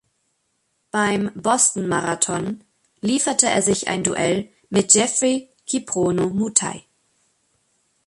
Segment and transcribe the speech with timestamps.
[0.89, 2.63] Beim Boston-Marathon
[3.01, 6.85] lieferte er sich ein Duell mit Geoffrey Kiprono Mutai.